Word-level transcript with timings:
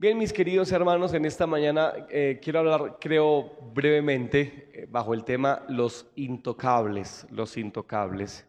Bien, 0.00 0.16
mis 0.16 0.32
queridos 0.32 0.70
hermanos, 0.70 1.12
en 1.12 1.24
esta 1.24 1.44
mañana 1.48 1.92
eh, 2.08 2.38
quiero 2.40 2.60
hablar, 2.60 2.98
creo, 3.00 3.56
brevemente 3.74 4.70
eh, 4.72 4.86
bajo 4.88 5.12
el 5.12 5.24
tema 5.24 5.64
los 5.68 6.06
intocables, 6.14 7.26
los 7.32 7.56
intocables. 7.56 8.46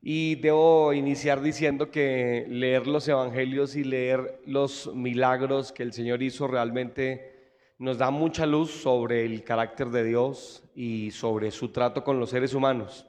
Y 0.00 0.34
debo 0.34 0.92
iniciar 0.92 1.40
diciendo 1.40 1.88
que 1.88 2.46
leer 2.48 2.88
los 2.88 3.06
evangelios 3.06 3.76
y 3.76 3.84
leer 3.84 4.40
los 4.44 4.92
milagros 4.92 5.70
que 5.70 5.84
el 5.84 5.92
Señor 5.92 6.20
hizo 6.20 6.48
realmente 6.48 7.52
nos 7.78 7.98
da 7.98 8.10
mucha 8.10 8.44
luz 8.44 8.72
sobre 8.72 9.24
el 9.24 9.44
carácter 9.44 9.88
de 9.88 10.02
Dios 10.02 10.64
y 10.74 11.12
sobre 11.12 11.52
su 11.52 11.68
trato 11.68 12.02
con 12.02 12.18
los 12.18 12.30
seres 12.30 12.54
humanos. 12.54 13.06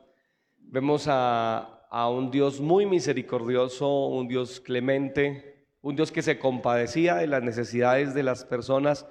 Vemos 0.59 1.07
a, 1.07 1.87
a 1.89 2.07
un 2.07 2.29
Dios 2.29 2.61
muy 2.61 2.85
misericordioso, 2.85 4.09
un 4.09 4.27
Dios 4.27 4.59
clemente, 4.59 5.52
un 5.83 5.97
Dios 5.97 6.11
que 6.11 6.21
se 6.23 6.39
compadecía 6.39 7.15
de 7.15 7.27
las 7.27 7.43
necesidades 7.43 8.13
de 8.15 8.23
las 8.23 8.45
personas. 8.45 9.05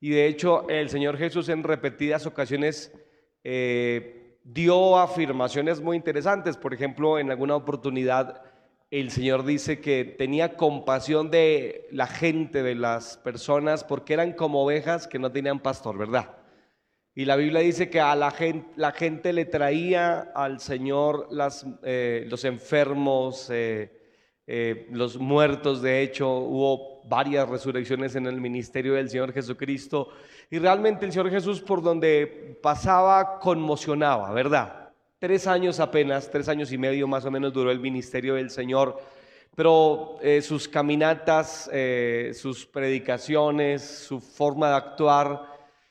Y 0.00 0.10
de 0.10 0.26
hecho 0.26 0.68
el 0.68 0.88
Señor 0.88 1.16
Jesús 1.18 1.48
en 1.48 1.62
repetidas 1.62 2.26
ocasiones 2.26 2.92
eh, 3.44 4.38
dio 4.42 4.98
afirmaciones 4.98 5.80
muy 5.80 5.96
interesantes. 5.96 6.56
Por 6.56 6.74
ejemplo, 6.74 7.18
en 7.18 7.30
alguna 7.30 7.54
oportunidad 7.54 8.42
el 8.90 9.10
Señor 9.10 9.44
dice 9.44 9.80
que 9.80 10.04
tenía 10.04 10.56
compasión 10.56 11.30
de 11.30 11.88
la 11.90 12.06
gente, 12.06 12.62
de 12.62 12.74
las 12.74 13.18
personas, 13.18 13.84
porque 13.84 14.14
eran 14.14 14.32
como 14.32 14.62
ovejas 14.62 15.06
que 15.06 15.18
no 15.18 15.30
tenían 15.30 15.60
pastor, 15.60 15.98
¿verdad? 15.98 16.36
Y 17.14 17.26
la 17.26 17.36
Biblia 17.36 17.60
dice 17.60 17.90
que 17.90 18.00
a 18.00 18.16
la 18.16 18.30
gente, 18.30 18.68
la 18.76 18.92
gente 18.92 19.32
le 19.32 19.44
traía 19.44 20.20
al 20.34 20.58
Señor 20.58 21.28
eh, 21.82 22.24
los 22.28 22.44
enfermos, 22.44 23.50
eh, 23.50 24.03
eh, 24.46 24.88
los 24.90 25.16
muertos, 25.16 25.80
de 25.80 26.02
hecho, 26.02 26.30
hubo 26.30 27.02
varias 27.04 27.48
resurrecciones 27.48 28.14
en 28.14 28.26
el 28.26 28.40
ministerio 28.40 28.94
del 28.94 29.08
Señor 29.08 29.32
Jesucristo 29.32 30.10
y 30.50 30.58
realmente 30.58 31.06
el 31.06 31.12
Señor 31.12 31.30
Jesús 31.30 31.60
por 31.62 31.82
donde 31.82 32.58
pasaba 32.62 33.38
conmocionaba, 33.38 34.32
¿verdad? 34.32 34.90
Tres 35.18 35.46
años 35.46 35.80
apenas, 35.80 36.30
tres 36.30 36.48
años 36.48 36.72
y 36.72 36.78
medio 36.78 37.08
más 37.08 37.24
o 37.24 37.30
menos 37.30 37.54
duró 37.54 37.70
el 37.70 37.80
ministerio 37.80 38.34
del 38.34 38.50
Señor, 38.50 39.00
pero 39.56 40.16
eh, 40.20 40.42
sus 40.42 40.68
caminatas, 40.68 41.70
eh, 41.72 42.32
sus 42.34 42.66
predicaciones, 42.66 43.82
su 43.82 44.20
forma 44.20 44.68
de 44.68 44.74
actuar 44.74 45.46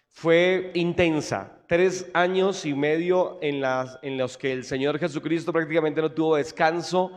fue 0.10 0.72
intensa. 0.76 1.58
Tres 1.68 2.08
años 2.14 2.66
y 2.68 2.76
medio 2.76 3.40
en, 3.42 3.62
las, 3.62 3.98
en 4.04 4.20
los 4.20 4.38
que 4.38 4.52
el 4.52 4.64
Señor 4.64 5.00
Jesucristo 5.00 5.52
prácticamente 5.52 6.02
no 6.02 6.12
tuvo 6.12 6.36
descanso 6.36 7.12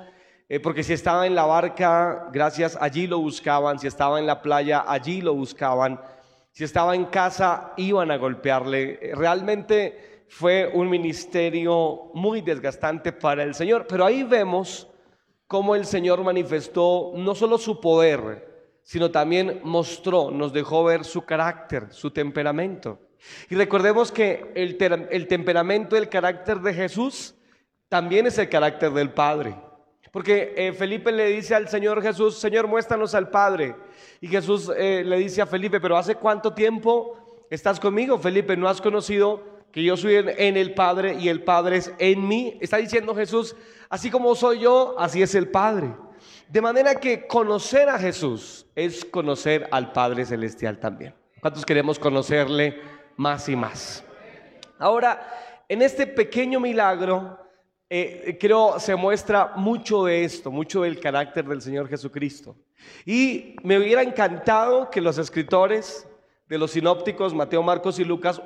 eh, 0.48 0.60
porque 0.60 0.84
si 0.84 0.92
estaba 0.92 1.26
en 1.26 1.34
la 1.34 1.44
barca, 1.44 2.28
gracias, 2.32 2.78
allí 2.80 3.08
lo 3.08 3.18
buscaban, 3.18 3.80
si 3.80 3.88
estaba 3.88 4.20
en 4.20 4.26
la 4.26 4.42
playa, 4.42 4.84
allí 4.86 5.20
lo 5.20 5.34
buscaban, 5.34 6.00
si 6.52 6.62
estaba 6.62 6.94
en 6.94 7.06
casa, 7.06 7.72
iban 7.76 8.12
a 8.12 8.16
golpearle. 8.16 8.98
Eh, 9.02 9.14
realmente 9.16 10.24
fue 10.28 10.70
un 10.72 10.88
ministerio 10.88 12.10
muy 12.14 12.42
desgastante 12.42 13.12
para 13.12 13.42
el 13.42 13.54
Señor, 13.54 13.86
pero 13.88 14.04
ahí 14.04 14.22
vemos 14.22 14.88
cómo 15.48 15.74
el 15.74 15.84
Señor 15.84 16.22
manifestó 16.22 17.12
no 17.16 17.34
solo 17.34 17.58
su 17.58 17.80
poder, 17.80 18.78
sino 18.84 19.10
también 19.10 19.60
mostró, 19.64 20.30
nos 20.30 20.52
dejó 20.52 20.84
ver 20.84 21.04
su 21.04 21.24
carácter, 21.24 21.88
su 21.90 22.12
temperamento. 22.12 23.00
Y 23.50 23.56
recordemos 23.56 24.12
que 24.12 24.52
el, 24.54 24.76
el 25.10 25.26
temperamento, 25.26 25.96
el 25.96 26.08
carácter 26.08 26.60
de 26.60 26.72
Jesús, 26.72 27.34
también 27.88 28.26
es 28.28 28.38
el 28.38 28.48
carácter 28.48 28.92
del 28.92 29.10
Padre. 29.10 29.56
Porque 30.16 30.54
eh, 30.56 30.72
Felipe 30.72 31.12
le 31.12 31.26
dice 31.26 31.54
al 31.54 31.68
Señor 31.68 32.00
Jesús, 32.00 32.38
Señor, 32.38 32.66
muéstranos 32.66 33.14
al 33.14 33.28
Padre. 33.28 33.76
Y 34.18 34.28
Jesús 34.28 34.72
eh, 34.74 35.02
le 35.04 35.18
dice 35.18 35.42
a 35.42 35.46
Felipe, 35.46 35.78
pero 35.78 35.94
¿hace 35.94 36.14
cuánto 36.14 36.54
tiempo 36.54 37.44
estás 37.50 37.78
conmigo, 37.78 38.18
Felipe? 38.18 38.56
¿No 38.56 38.66
has 38.66 38.80
conocido 38.80 39.42
que 39.70 39.84
yo 39.84 39.94
soy 39.94 40.14
en 40.14 40.56
el 40.56 40.72
Padre 40.72 41.16
y 41.20 41.28
el 41.28 41.42
Padre 41.42 41.76
es 41.76 41.92
en 41.98 42.26
mí? 42.26 42.56
Está 42.62 42.78
diciendo 42.78 43.14
Jesús, 43.14 43.56
así 43.90 44.10
como 44.10 44.34
soy 44.34 44.60
yo, 44.60 44.94
así 44.98 45.20
es 45.20 45.34
el 45.34 45.50
Padre. 45.50 45.94
De 46.48 46.62
manera 46.62 46.94
que 46.94 47.26
conocer 47.26 47.90
a 47.90 47.98
Jesús 47.98 48.64
es 48.74 49.04
conocer 49.04 49.68
al 49.70 49.92
Padre 49.92 50.24
Celestial 50.24 50.78
también. 50.78 51.14
¿Cuántos 51.42 51.66
queremos 51.66 51.98
conocerle 51.98 52.80
más 53.18 53.50
y 53.50 53.54
más? 53.54 54.02
Ahora, 54.78 55.64
en 55.68 55.82
este 55.82 56.06
pequeño 56.06 56.58
milagro, 56.58 57.45
eh, 57.88 58.36
creo 58.40 58.80
se 58.80 58.96
muestra 58.96 59.52
mucho 59.56 60.04
de 60.04 60.24
esto, 60.24 60.50
mucho 60.50 60.82
del 60.82 60.98
carácter 60.98 61.44
del 61.44 61.62
Señor 61.62 61.88
Jesucristo. 61.88 62.56
Y 63.04 63.56
me 63.62 63.78
hubiera 63.78 64.02
encantado 64.02 64.90
que 64.90 65.00
los 65.00 65.18
escritores 65.18 66.08
de 66.48 66.58
los 66.58 66.72
sinópticos, 66.72 67.34
Mateo, 67.34 67.62
Marcos 67.62 67.98
y 67.98 68.04
Lucas, 68.04 68.40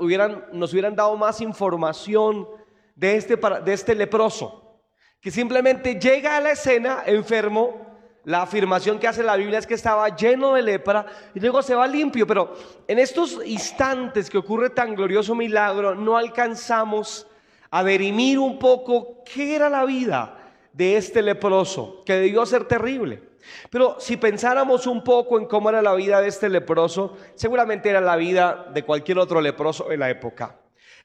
nos 0.52 0.72
hubieran 0.72 0.96
dado 0.96 1.16
más 1.16 1.40
información 1.40 2.48
de 2.94 3.16
este, 3.16 3.36
de 3.36 3.72
este 3.72 3.94
leproso, 3.94 4.80
que 5.20 5.30
simplemente 5.30 5.98
llega 5.98 6.36
a 6.36 6.40
la 6.40 6.52
escena 6.52 7.02
enfermo, 7.06 7.86
la 8.24 8.42
afirmación 8.42 8.98
que 8.98 9.08
hace 9.08 9.22
la 9.22 9.36
Biblia 9.36 9.58
es 9.58 9.66
que 9.66 9.74
estaba 9.74 10.14
lleno 10.14 10.54
de 10.54 10.62
lepra 10.62 11.06
y 11.34 11.40
luego 11.40 11.62
se 11.62 11.74
va 11.74 11.86
limpio, 11.86 12.26
pero 12.26 12.54
en 12.86 12.98
estos 12.98 13.40
instantes 13.46 14.28
que 14.28 14.36
ocurre 14.36 14.68
tan 14.68 14.94
glorioso 14.94 15.34
milagro 15.34 15.94
no 15.94 16.18
alcanzamos 16.18 17.26
a 17.70 17.84
derimir 17.84 18.38
un 18.38 18.58
poco 18.58 19.22
qué 19.24 19.54
era 19.54 19.70
la 19.70 19.84
vida 19.84 20.36
de 20.72 20.96
este 20.96 21.22
leproso, 21.22 22.02
que 22.04 22.14
debió 22.14 22.44
ser 22.46 22.66
terrible. 22.66 23.30
Pero 23.70 23.96
si 23.98 24.16
pensáramos 24.16 24.86
un 24.86 25.02
poco 25.02 25.38
en 25.38 25.46
cómo 25.46 25.70
era 25.70 25.82
la 25.82 25.94
vida 25.94 26.20
de 26.20 26.28
este 26.28 26.48
leproso, 26.48 27.16
seguramente 27.34 27.88
era 27.88 28.00
la 28.00 28.16
vida 28.16 28.66
de 28.72 28.84
cualquier 28.84 29.18
otro 29.18 29.40
leproso 29.40 29.88
de 29.88 29.96
la 29.96 30.10
época. 30.10 30.56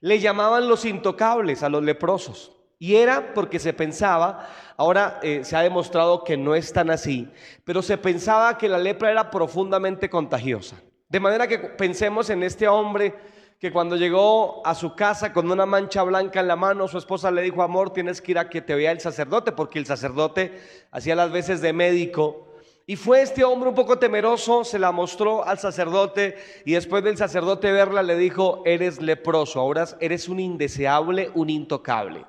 Le 0.01 0.19
llamaban 0.19 0.67
los 0.67 0.85
intocables 0.85 1.63
a 1.63 1.69
los 1.69 1.83
leprosos. 1.83 2.51
Y 2.77 2.95
era 2.95 3.33
porque 3.33 3.57
se 3.57 3.73
pensaba, 3.73 4.49
ahora 4.75 5.19
eh, 5.23 5.45
se 5.45 5.55
ha 5.55 5.61
demostrado 5.61 6.23
que 6.23 6.35
no 6.35 6.55
es 6.55 6.73
tan 6.73 6.89
así, 6.89 7.31
pero 7.63 7.81
se 7.81 7.97
pensaba 7.97 8.57
que 8.57 8.67
la 8.67 8.77
lepra 8.77 9.11
era 9.11 9.31
profundamente 9.31 10.09
contagiosa. 10.09 10.75
De 11.07 11.19
manera 11.21 11.47
que 11.47 11.57
pensemos 11.57 12.29
en 12.29 12.43
este 12.43 12.67
hombre 12.67 13.15
que 13.59 13.71
cuando 13.71 13.95
llegó 13.95 14.65
a 14.65 14.75
su 14.75 14.95
casa 14.95 15.31
con 15.31 15.49
una 15.49 15.65
mancha 15.65 16.03
blanca 16.03 16.41
en 16.41 16.47
la 16.47 16.55
mano, 16.55 16.87
su 16.87 16.97
esposa 16.97 17.31
le 17.31 17.41
dijo, 17.41 17.61
amor, 17.63 17.93
tienes 17.93 18.21
que 18.21 18.31
ir 18.31 18.39
a 18.39 18.49
que 18.49 18.61
te 18.61 18.75
vea 18.75 18.91
el 18.91 18.99
sacerdote, 18.99 19.51
porque 19.51 19.79
el 19.79 19.85
sacerdote 19.85 20.59
hacía 20.91 21.15
las 21.15 21.31
veces 21.31 21.61
de 21.61 21.71
médico. 21.71 22.47
Y 22.85 22.97
fue 22.97 23.21
este 23.21 23.43
hombre 23.43 23.69
un 23.69 23.75
poco 23.75 23.97
temeroso, 23.97 24.63
se 24.63 24.77
la 24.77 24.91
mostró 24.91 25.43
al 25.43 25.57
sacerdote 25.57 26.35
y 26.65 26.73
después 26.73 27.03
del 27.03 27.17
sacerdote 27.17 27.71
verla 27.71 28.03
le 28.03 28.15
dijo, 28.15 28.61
eres 28.65 29.01
leproso, 29.01 29.59
ahora 29.59 29.87
eres 29.99 30.29
un 30.29 30.39
indeseable, 30.39 31.31
un 31.33 31.49
intocable. 31.49 32.25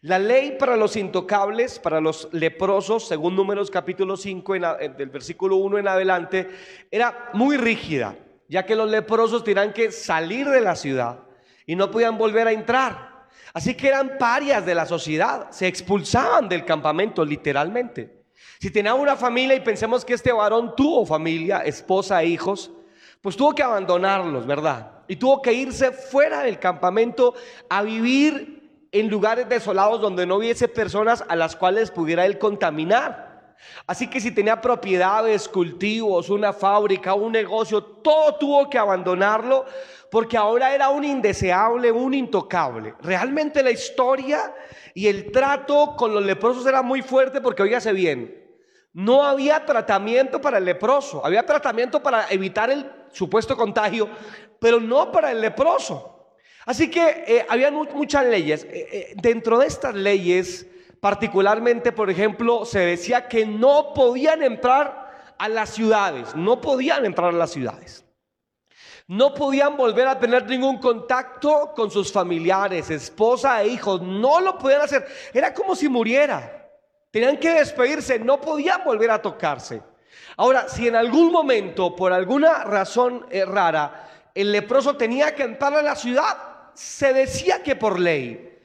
La 0.00 0.18
ley 0.18 0.56
para 0.58 0.76
los 0.76 0.96
intocables, 0.96 1.78
para 1.78 2.00
los 2.00 2.28
leprosos, 2.32 3.06
según 3.06 3.36
números 3.36 3.70
capítulo 3.70 4.16
5, 4.16 4.54
del 4.96 5.10
versículo 5.10 5.56
1 5.56 5.78
en 5.78 5.88
adelante, 5.88 6.48
era 6.90 7.30
muy 7.34 7.56
rígida 7.56 8.16
ya 8.52 8.66
que 8.66 8.76
los 8.76 8.90
leprosos 8.90 9.42
tenían 9.42 9.72
que 9.72 9.90
salir 9.90 10.46
de 10.46 10.60
la 10.60 10.76
ciudad 10.76 11.20
y 11.64 11.74
no 11.74 11.90
podían 11.90 12.18
volver 12.18 12.46
a 12.46 12.52
entrar. 12.52 13.24
Así 13.54 13.74
que 13.74 13.88
eran 13.88 14.18
parias 14.18 14.66
de 14.66 14.74
la 14.74 14.84
sociedad, 14.84 15.50
se 15.50 15.66
expulsaban 15.66 16.50
del 16.50 16.66
campamento 16.66 17.24
literalmente. 17.24 18.24
Si 18.60 18.70
tenía 18.70 18.92
una 18.92 19.16
familia 19.16 19.56
y 19.56 19.60
pensemos 19.60 20.04
que 20.04 20.12
este 20.12 20.32
varón 20.32 20.76
tuvo 20.76 21.06
familia, 21.06 21.60
esposa 21.60 22.22
e 22.22 22.26
hijos, 22.26 22.70
pues 23.22 23.38
tuvo 23.38 23.54
que 23.54 23.62
abandonarlos, 23.62 24.46
¿verdad? 24.46 24.98
Y 25.08 25.16
tuvo 25.16 25.40
que 25.40 25.54
irse 25.54 25.90
fuera 25.90 26.42
del 26.42 26.58
campamento 26.58 27.32
a 27.70 27.80
vivir 27.80 28.86
en 28.92 29.08
lugares 29.08 29.48
desolados 29.48 29.98
donde 29.98 30.26
no 30.26 30.36
hubiese 30.36 30.68
personas 30.68 31.24
a 31.26 31.36
las 31.36 31.56
cuales 31.56 31.90
pudiera 31.90 32.26
él 32.26 32.38
contaminar. 32.38 33.31
Así 33.86 34.08
que 34.08 34.20
si 34.20 34.30
tenía 34.30 34.60
propiedades, 34.60 35.48
cultivos, 35.48 36.30
una 36.30 36.52
fábrica, 36.52 37.14
un 37.14 37.32
negocio, 37.32 37.82
todo 37.82 38.36
tuvo 38.36 38.70
que 38.70 38.78
abandonarlo 38.78 39.64
porque 40.10 40.36
ahora 40.36 40.74
era 40.74 40.90
un 40.90 41.04
indeseable, 41.04 41.90
un 41.90 42.12
intocable. 42.12 42.94
Realmente 43.00 43.62
la 43.62 43.70
historia 43.70 44.54
y 44.94 45.06
el 45.06 45.32
trato 45.32 45.94
con 45.96 46.12
los 46.14 46.22
leprosos 46.22 46.66
era 46.66 46.82
muy 46.82 47.00
fuerte 47.00 47.40
porque, 47.40 47.62
oígase 47.62 47.92
bien, 47.92 48.42
no 48.92 49.24
había 49.24 49.64
tratamiento 49.64 50.40
para 50.40 50.58
el 50.58 50.66
leproso, 50.66 51.24
había 51.24 51.46
tratamiento 51.46 52.02
para 52.02 52.28
evitar 52.28 52.70
el 52.70 52.90
supuesto 53.10 53.56
contagio, 53.56 54.08
pero 54.58 54.80
no 54.80 55.10
para 55.10 55.32
el 55.32 55.40
leproso. 55.40 56.12
Así 56.66 56.90
que 56.90 57.24
eh, 57.26 57.46
había 57.48 57.70
muchas 57.70 58.26
leyes. 58.26 58.64
Eh, 58.64 58.88
eh, 58.92 59.14
dentro 59.16 59.58
de 59.58 59.66
estas 59.66 59.94
leyes, 59.94 60.66
Particularmente, 61.02 61.90
por 61.90 62.10
ejemplo, 62.10 62.64
se 62.64 62.78
decía 62.78 63.26
que 63.26 63.44
no 63.44 63.92
podían 63.92 64.40
entrar 64.40 65.34
a 65.36 65.48
las 65.48 65.70
ciudades, 65.70 66.36
no 66.36 66.60
podían 66.60 67.04
entrar 67.04 67.30
a 67.30 67.36
las 67.36 67.50
ciudades. 67.50 68.04
No 69.08 69.34
podían 69.34 69.76
volver 69.76 70.06
a 70.06 70.20
tener 70.20 70.46
ningún 70.46 70.78
contacto 70.78 71.72
con 71.74 71.90
sus 71.90 72.12
familiares, 72.12 72.88
esposa 72.88 73.60
e 73.60 73.66
hijos, 73.66 74.00
no 74.00 74.40
lo 74.40 74.56
podían 74.56 74.82
hacer. 74.82 75.04
Era 75.34 75.52
como 75.52 75.74
si 75.74 75.88
muriera. 75.88 76.70
Tenían 77.10 77.36
que 77.36 77.50
despedirse, 77.50 78.20
no 78.20 78.40
podían 78.40 78.84
volver 78.84 79.10
a 79.10 79.20
tocarse. 79.20 79.82
Ahora, 80.36 80.68
si 80.68 80.86
en 80.86 80.94
algún 80.94 81.32
momento, 81.32 81.96
por 81.96 82.12
alguna 82.12 82.62
razón 82.62 83.26
eh, 83.28 83.44
rara, 83.44 84.08
el 84.36 84.52
leproso 84.52 84.96
tenía 84.96 85.34
que 85.34 85.42
entrar 85.42 85.74
a 85.74 85.82
la 85.82 85.96
ciudad, 85.96 86.70
se 86.74 87.12
decía 87.12 87.60
que 87.60 87.74
por 87.74 87.98
ley 87.98 88.56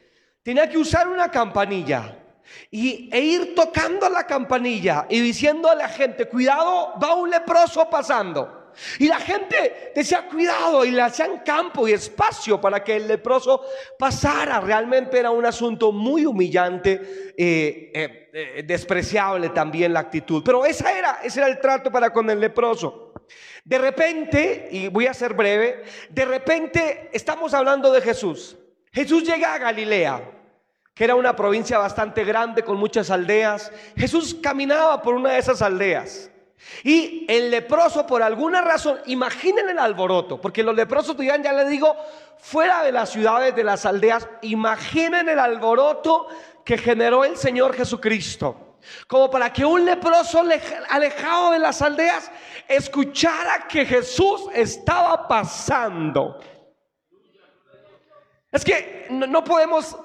tenía 0.43 0.69
que 0.69 0.77
usar 0.77 1.07
una 1.07 1.31
campanilla 1.31 2.25
y, 2.71 3.09
e 3.11 3.19
ir 3.19 3.55
tocando 3.55 4.09
la 4.09 4.25
campanilla 4.25 5.05
y 5.09 5.19
diciendo 5.19 5.69
a 5.69 5.75
la 5.75 5.89
gente, 5.89 6.27
cuidado, 6.27 6.93
va 7.01 7.15
un 7.15 7.29
leproso 7.29 7.89
pasando. 7.89 8.57
Y 8.99 9.07
la 9.07 9.19
gente 9.19 9.91
decía, 9.95 10.27
cuidado, 10.27 10.85
y 10.85 10.91
le 10.91 11.01
hacían 11.01 11.39
campo 11.39 11.87
y 11.87 11.93
espacio 11.93 12.61
para 12.61 12.83
que 12.83 12.97
el 12.97 13.07
leproso 13.07 13.63
pasara. 13.97 14.59
Realmente 14.59 15.17
era 15.17 15.31
un 15.31 15.45
asunto 15.45 15.91
muy 15.91 16.25
humillante, 16.25 17.33
eh, 17.37 17.91
eh, 17.93 18.29
eh, 18.33 18.63
despreciable 18.65 19.49
también 19.49 19.93
la 19.93 20.01
actitud. 20.01 20.43
Pero 20.45 20.65
esa 20.65 20.97
era, 20.97 21.19
ese 21.23 21.39
era 21.39 21.49
el 21.49 21.59
trato 21.59 21.91
para 21.91 22.11
con 22.11 22.29
el 22.29 22.39
leproso. 22.39 23.13
De 23.63 23.77
repente, 23.77 24.69
y 24.71 24.87
voy 24.87 25.07
a 25.07 25.13
ser 25.13 25.33
breve, 25.33 25.83
de 26.09 26.25
repente 26.25 27.09
estamos 27.11 27.53
hablando 27.53 27.91
de 27.91 28.01
Jesús. 28.01 28.57
Jesús 28.91 29.23
llega 29.23 29.53
a 29.53 29.57
Galilea 29.57 30.36
que 30.97 31.03
era 31.03 31.15
una 31.15 31.35
provincia 31.35 31.77
bastante 31.77 32.23
grande 32.23 32.63
con 32.63 32.77
muchas 32.77 33.11
aldeas. 33.11 33.71
Jesús 33.95 34.35
caminaba 34.41 35.01
por 35.01 35.13
una 35.13 35.33
de 35.33 35.37
esas 35.37 35.61
aldeas. 35.61 36.31
Y 36.83 37.25
el 37.29 37.51
leproso, 37.51 38.07
por 38.07 38.23
alguna 38.23 38.61
razón, 38.61 38.97
imaginen 39.05 39.69
el 39.69 39.77
alboroto, 39.77 40.41
porque 40.41 40.63
los 40.63 40.75
leprosos 40.75 41.15
vivían, 41.15 41.43
ya 41.43 41.53
les 41.53 41.69
digo, 41.69 41.95
fuera 42.39 42.81
de 42.81 42.91
las 42.91 43.11
ciudades, 43.11 43.55
de 43.55 43.63
las 43.63 43.85
aldeas, 43.85 44.27
imaginen 44.41 45.29
el 45.29 45.37
alboroto 45.37 46.27
que 46.65 46.79
generó 46.79 47.23
el 47.23 47.37
Señor 47.37 47.75
Jesucristo. 47.75 48.79
Como 49.05 49.29
para 49.29 49.53
que 49.53 49.65
un 49.65 49.85
leproso 49.85 50.41
alejado 50.89 51.51
de 51.51 51.59
las 51.59 51.81
aldeas 51.81 52.31
escuchara 52.67 53.67
que 53.67 53.85
Jesús 53.85 54.45
estaba 54.53 55.27
pasando. 55.27 56.39
Es 58.51 58.63
que 58.65 59.07
no 59.09 59.43
podemos 59.43 59.95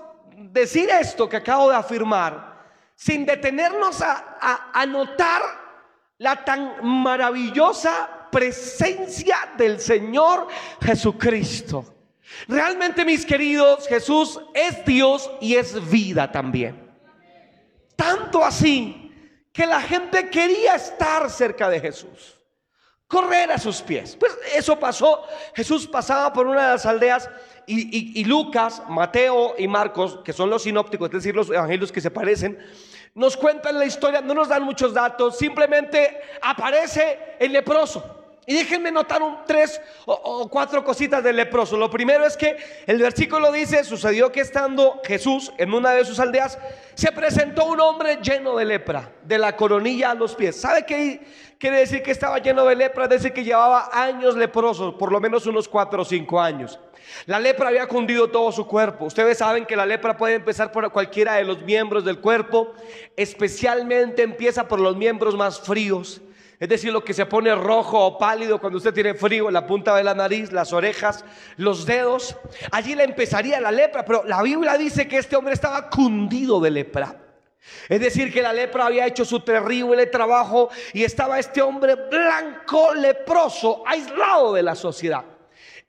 decir 0.50 0.88
esto 0.90 1.28
que 1.28 1.36
acabo 1.36 1.70
de 1.70 1.76
afirmar 1.76 2.52
sin 2.94 3.26
detenernos 3.26 4.00
a, 4.00 4.70
a, 4.72 4.86
notar 4.86 5.42
la 6.18 6.44
tan 6.44 6.84
maravillosa 6.84 8.28
presencia 8.30 9.36
del 9.56 9.80
Señor 9.80 10.46
Jesucristo. 10.80 11.84
Realmente, 12.48 13.04
mis 13.04 13.26
queridos, 13.26 13.86
Jesús 13.88 14.40
es 14.54 14.84
Dios 14.84 15.30
y 15.40 15.56
es 15.56 15.90
vida 15.90 16.30
también. 16.30 16.90
Tanto 17.96 18.44
así 18.44 19.12
que 19.52 19.66
la 19.66 19.80
gente 19.80 20.30
quería 20.30 20.76
estar 20.76 21.28
cerca 21.28 21.68
de 21.68 21.80
Jesús, 21.80 22.38
correr 23.12 23.52
a 23.52 23.58
sus 23.58 23.82
pies. 23.82 24.16
Pues 24.18 24.32
eso 24.54 24.80
pasó. 24.80 25.22
Jesús 25.54 25.86
pasaba 25.86 26.32
por 26.32 26.46
una 26.46 26.62
de 26.62 26.72
las 26.72 26.86
aldeas 26.86 27.28
y, 27.66 28.24
Lucas, 28.24 28.82
Mateo 28.88 29.54
y 29.58 29.68
Marcos, 29.68 30.20
que 30.24 30.32
son 30.32 30.48
los 30.48 30.62
sinópticos, 30.62 31.08
es 31.08 31.12
decir, 31.12 31.36
los 31.36 31.50
evangelios 31.50 31.92
que 31.92 32.00
se 32.00 32.10
parecen, 32.10 32.58
nos 33.14 33.36
cuentan 33.36 33.78
la 33.78 33.84
historia, 33.84 34.22
no 34.22 34.32
nos 34.32 34.48
dan 34.48 34.62
muchos 34.62 34.94
datos, 34.94 35.36
simplemente 35.36 36.20
aparece 36.40 37.36
el 37.38 37.52
leproso. 37.52 38.21
Y 38.44 38.54
déjenme 38.54 38.90
notar 38.90 39.22
un 39.22 39.38
tres 39.46 39.80
o, 40.04 40.48
cuatro 40.50 40.82
cositas 40.82 41.22
del 41.22 41.36
leproso. 41.36 41.76
Lo 41.76 41.88
primero 41.88 42.26
es 42.26 42.36
que 42.36 42.56
el 42.86 42.98
versículo 42.98 43.52
dice, 43.52 43.84
sucedió 43.84 44.32
que 44.32 44.40
estando 44.40 45.00
Jesús 45.04 45.52
en 45.58 45.72
una 45.72 45.92
de 45.92 46.04
sus 46.04 46.18
aldeas, 46.18 46.58
se 46.94 47.12
presentó 47.12 47.66
un 47.66 47.80
hombre 47.80 48.18
lleno 48.20 48.56
de 48.56 48.64
lepra, 48.64 49.12
de 49.22 49.38
la 49.38 49.54
coronilla 49.54 50.10
a 50.10 50.14
los 50.14 50.34
pies. 50.34 50.60
¿Sabe 50.60 50.84
qué 50.84 51.20
quiere 51.56 51.78
decir 51.78 52.02
que 52.02 52.10
estaba 52.10 52.38
lleno 52.40 52.64
de 52.64 52.74
lepra? 52.74 53.04
Es 53.04 53.10
decir, 53.10 53.32
que 53.32 53.44
llevaba 53.44 53.90
años 53.92 54.36
leproso, 54.36 54.98
por 54.98 55.12
lo 55.12 55.20
menos 55.20 55.46
unos 55.46 55.68
cuatro 55.68 56.02
o 56.02 56.04
cinco 56.04 56.40
años. 56.40 56.80
La 57.26 57.38
lepra 57.38 57.68
había 57.68 57.86
cundido 57.86 58.28
todo 58.28 58.50
su 58.50 58.66
cuerpo. 58.66 59.04
Ustedes 59.04 59.38
saben 59.38 59.66
que 59.66 59.76
la 59.76 59.86
lepra 59.86 60.16
puede 60.16 60.34
empezar 60.34 60.72
por 60.72 60.90
cualquiera 60.90 61.34
de 61.34 61.44
los 61.44 61.62
miembros 61.62 62.04
del 62.04 62.18
cuerpo, 62.18 62.74
especialmente 63.16 64.22
empieza 64.22 64.66
por 64.66 64.80
los 64.80 64.96
miembros 64.96 65.36
más 65.36 65.60
fríos. 65.60 66.22
Es 66.62 66.68
decir, 66.68 66.92
lo 66.92 67.02
que 67.02 67.12
se 67.12 67.26
pone 67.26 67.52
rojo 67.56 67.98
o 67.98 68.16
pálido 68.16 68.60
cuando 68.60 68.76
usted 68.76 68.94
tiene 68.94 69.14
frío, 69.14 69.50
la 69.50 69.66
punta 69.66 69.96
de 69.96 70.04
la 70.04 70.14
nariz, 70.14 70.52
las 70.52 70.72
orejas, 70.72 71.24
los 71.56 71.84
dedos. 71.86 72.36
Allí 72.70 72.94
le 72.94 73.02
empezaría 73.02 73.60
la 73.60 73.72
lepra, 73.72 74.04
pero 74.04 74.22
la 74.22 74.40
Biblia 74.42 74.78
dice 74.78 75.08
que 75.08 75.18
este 75.18 75.34
hombre 75.34 75.54
estaba 75.54 75.90
cundido 75.90 76.60
de 76.60 76.70
lepra. 76.70 77.16
Es 77.88 77.98
decir, 77.98 78.32
que 78.32 78.42
la 78.42 78.52
lepra 78.52 78.86
había 78.86 79.08
hecho 79.08 79.24
su 79.24 79.40
terrible 79.40 80.06
trabajo 80.06 80.70
y 80.92 81.02
estaba 81.02 81.40
este 81.40 81.60
hombre 81.60 81.96
blanco, 81.96 82.94
leproso, 82.94 83.82
aislado 83.84 84.52
de 84.52 84.62
la 84.62 84.76
sociedad. 84.76 85.24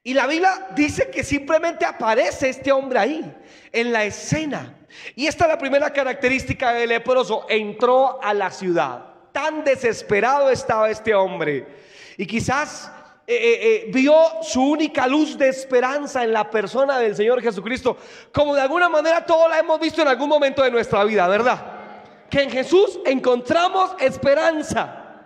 Y 0.01 0.15
la 0.15 0.25
Biblia 0.25 0.69
dice 0.75 1.11
que 1.11 1.23
simplemente 1.23 1.85
aparece 1.85 2.49
este 2.49 2.71
hombre 2.71 2.97
ahí, 2.97 3.35
en 3.71 3.93
la 3.93 4.05
escena. 4.05 4.75
Y 5.15 5.27
esta 5.27 5.45
es 5.45 5.51
la 5.51 5.57
primera 5.59 5.93
característica 5.93 6.73
del 6.73 6.89
leproso. 6.89 7.45
Entró 7.47 8.19
a 8.23 8.33
la 8.33 8.49
ciudad. 8.49 9.12
Tan 9.33 9.65
desesperado 9.65 10.49
estaba 10.49 10.89
este 10.89 11.13
hombre. 11.13 11.67
Y 12.17 12.25
quizás 12.25 12.89
eh, 13.25 13.35
eh, 13.35 13.59
eh, 13.61 13.91
vio 13.91 14.15
su 14.43 14.61
única 14.61 15.07
luz 15.07 15.35
de 15.37 15.49
esperanza 15.49 16.23
en 16.23 16.31
la 16.31 16.49
persona 16.51 16.99
del 16.99 17.15
Señor 17.15 17.41
Jesucristo. 17.41 17.97
Como 18.31 18.53
de 18.53 18.61
alguna 18.61 18.89
manera 18.89 19.25
todos 19.25 19.49
la 19.49 19.57
hemos 19.57 19.79
visto 19.79 20.03
en 20.03 20.07
algún 20.07 20.29
momento 20.29 20.61
de 20.61 20.69
nuestra 20.69 21.03
vida, 21.03 21.27
¿verdad? 21.27 21.65
Que 22.29 22.43
en 22.43 22.51
Jesús 22.51 22.99
encontramos 23.05 23.95
esperanza. 23.99 25.25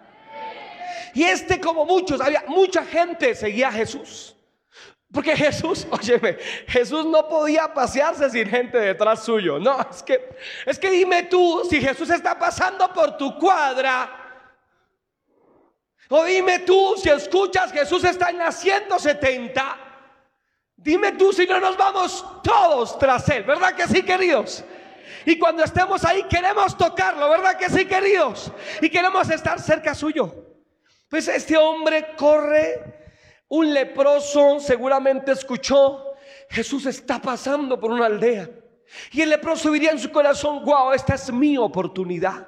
Y 1.14 1.24
este 1.24 1.60
como 1.60 1.86
muchos, 1.86 2.22
había 2.22 2.46
mucha 2.48 2.86
gente 2.86 3.36
seguía 3.36 3.68
a 3.68 3.74
Jesús. 3.74 4.37
Porque 5.12 5.36
Jesús, 5.36 5.88
óyeme, 5.92 6.38
Jesús 6.68 7.06
no 7.06 7.28
podía 7.28 7.74
pasearse 7.74 8.30
sin 8.30 8.48
gente 8.50 8.78
detrás 8.78 9.24
suyo. 9.24 9.60
No, 9.60 9.80
es 9.90 10.04
que, 10.04 10.38
es 10.66 10.78
que 10.78 10.90
dime 10.90 11.24
tú, 11.24 11.66
si 11.70 11.82
Jesús 11.82 12.10
está 12.10 12.38
pasando 12.38 12.92
por 12.94 13.18
tu 13.18 13.38
cuadra, 13.38 14.10
o 16.10 16.24
dime 16.24 16.60
tú, 16.60 16.96
si 16.98 17.10
escuchas, 17.10 17.72
Jesús 17.72 18.04
está 18.04 18.30
en 18.30 18.38
la 18.38 18.52
170, 18.52 19.78
dime 20.78 21.14
tú 21.14 21.34
si 21.34 21.46
no 21.46 21.60
nos 21.60 21.76
vamos 21.76 22.26
todos 22.44 22.98
tras 22.98 23.28
Él, 23.30 23.44
¿verdad 23.44 23.74
que 23.74 23.88
sí, 23.88 24.04
queridos? 24.04 24.64
Y 25.26 25.38
cuando 25.38 25.64
estemos 25.64 26.06
ahí 26.06 26.24
queremos 26.24 26.78
tocarlo, 26.78 27.30
¿verdad 27.30 27.58
que 27.58 27.70
sí, 27.70 27.86
queridos? 27.86 28.52
Y 28.82 28.90
queremos 28.90 29.30
estar 29.30 29.60
cerca 29.60 29.94
suyo. 29.94 30.34
Pues 31.10 31.28
este 31.28 31.58
hombre 31.58 32.16
corre 32.16 33.07
un 33.50 33.74
leproso 33.74 34.60
seguramente 34.60 35.32
escuchó, 35.32 36.14
Jesús 36.50 36.86
está 36.86 37.22
pasando 37.22 37.80
por 37.80 37.92
una 37.92 38.06
aldea. 38.06 38.50
Y 39.12 39.22
el 39.22 39.30
leproso 39.30 39.72
diría 39.72 39.92
en 39.92 40.00
su 40.00 40.12
corazón, 40.12 40.64
wow, 40.64 40.94
esta 40.94 41.16
es 41.16 41.32
mi 41.32 41.58
oportunidad. 41.58 42.48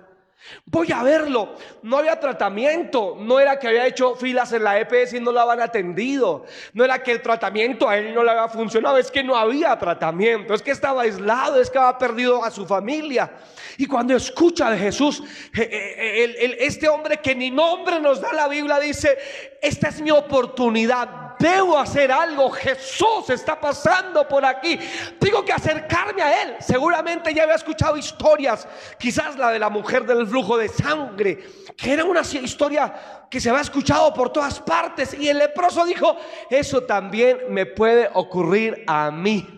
Voy 0.65 0.91
a 0.91 1.03
verlo. 1.03 1.55
No 1.83 1.97
había 1.97 2.19
tratamiento. 2.19 3.15
No 3.19 3.39
era 3.39 3.59
que 3.59 3.67
había 3.67 3.85
hecho 3.85 4.15
filas 4.15 4.51
en 4.53 4.63
la 4.63 4.79
EPS 4.79 5.13
y 5.13 5.19
no 5.19 5.31
lo 5.31 5.39
habían 5.39 5.61
atendido. 5.61 6.45
No 6.73 6.83
era 6.83 7.01
que 7.03 7.11
el 7.11 7.21
tratamiento 7.21 7.87
a 7.87 7.97
él 7.97 8.13
no 8.13 8.23
le 8.23 8.31
había 8.31 8.47
funcionado. 8.47 8.97
Es 8.97 9.11
que 9.11 9.23
no 9.23 9.35
había 9.35 9.77
tratamiento. 9.77 10.53
Es 10.53 10.61
que 10.61 10.71
estaba 10.71 11.03
aislado. 11.03 11.61
Es 11.61 11.69
que 11.69 11.77
había 11.77 11.97
perdido 11.97 12.43
a 12.43 12.51
su 12.51 12.65
familia. 12.65 13.31
Y 13.77 13.85
cuando 13.85 14.15
escucha 14.15 14.69
de 14.71 14.77
Jesús, 14.77 15.21
eh, 15.57 15.69
eh, 15.71 16.57
este 16.59 16.89
hombre 16.89 17.17
que 17.17 17.35
ni 17.35 17.51
nombre 17.51 17.99
nos 17.99 18.19
da 18.21 18.33
la 18.33 18.47
Biblia 18.47 18.79
dice, 18.79 19.17
esta 19.61 19.89
es 19.89 20.01
mi 20.01 20.11
oportunidad 20.11 21.28
debo 21.39 21.79
hacer 21.79 22.11
algo. 22.11 22.51
Jesús 22.51 23.29
está 23.29 23.59
pasando 23.59 24.27
por 24.27 24.45
aquí. 24.45 24.77
Tengo 25.19 25.43
que 25.43 25.53
acercarme 25.53 26.21
a 26.21 26.43
Él. 26.43 26.55
Seguramente 26.59 27.33
ya 27.33 27.43
había 27.43 27.55
escuchado 27.55 27.97
historias, 27.97 28.67
quizás 28.99 29.37
la 29.37 29.51
de 29.51 29.59
la 29.59 29.69
mujer 29.69 30.05
del 30.05 30.27
flujo 30.27 30.57
de 30.57 30.67
sangre, 30.67 31.39
que 31.75 31.93
era 31.93 32.03
una 32.03 32.21
historia 32.21 33.27
que 33.31 33.39
se 33.39 33.49
había 33.49 33.61
escuchado 33.61 34.13
por 34.13 34.31
todas 34.31 34.59
partes. 34.59 35.13
Y 35.13 35.29
el 35.29 35.39
leproso 35.39 35.85
dijo, 35.85 36.17
eso 36.49 36.83
también 36.83 37.39
me 37.49 37.65
puede 37.65 38.09
ocurrir 38.13 38.83
a 38.85 39.09
mí. 39.09 39.55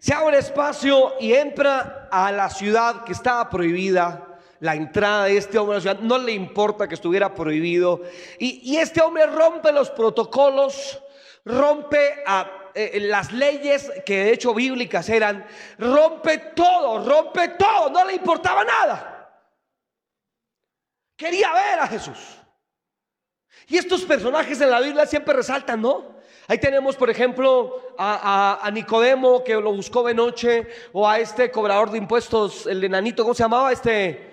Se 0.00 0.14
abre 0.14 0.38
espacio 0.38 1.14
y 1.20 1.34
entra 1.34 2.08
a 2.10 2.32
la 2.32 2.48
ciudad 2.48 3.04
que 3.04 3.12
estaba 3.12 3.48
prohibida 3.50 4.29
la 4.60 4.74
entrada 4.74 5.24
de 5.24 5.38
este 5.38 5.58
hombre 5.58 5.74
a 5.74 5.78
la 5.78 5.80
ciudad, 5.80 5.98
no 6.00 6.18
le 6.18 6.32
importa 6.32 6.86
que 6.86 6.94
estuviera 6.94 7.34
prohibido. 7.34 8.02
Y, 8.38 8.76
este 8.76 9.00
hombre 9.00 9.26
rompe 9.26 9.72
los 9.72 9.90
protocolos, 9.90 11.02
rompe 11.44 12.22
eh, 12.74 13.00
las 13.00 13.32
leyes 13.32 13.90
que 14.04 14.24
de 14.24 14.32
hecho 14.34 14.54
bíblicas 14.54 15.08
eran, 15.08 15.46
rompe 15.78 16.38
todo, 16.54 17.04
rompe 17.04 17.48
todo, 17.48 17.90
no 17.90 18.04
le 18.04 18.14
importaba 18.14 18.62
nada. 18.64 19.16
Quería 21.16 21.52
ver 21.52 21.80
a 21.80 21.86
Jesús. 21.86 22.18
Y 23.66 23.78
estos 23.78 24.02
personajes 24.02 24.60
en 24.60 24.70
la 24.70 24.80
Biblia 24.80 25.06
siempre 25.06 25.34
resaltan, 25.34 25.80
¿no? 25.80 26.20
Ahí 26.48 26.58
tenemos, 26.58 26.96
por 26.96 27.08
ejemplo, 27.08 27.94
a, 27.96 28.58
a, 28.62 28.70
Nicodemo 28.72 29.44
que 29.44 29.54
lo 29.54 29.72
buscó 29.72 30.02
de 30.02 30.14
noche, 30.14 30.66
o 30.92 31.08
a 31.08 31.20
este 31.20 31.50
cobrador 31.50 31.90
de 31.90 31.98
impuestos, 31.98 32.66
el 32.66 32.82
enanito, 32.82 33.22
¿cómo 33.22 33.34
se 33.34 33.44
llamaba? 33.44 33.70
Este 33.70 34.29